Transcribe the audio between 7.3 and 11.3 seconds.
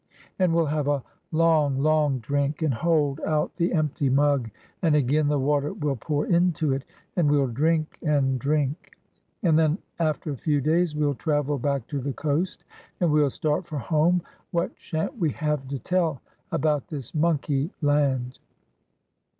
drink and drink. And then after a few days we '11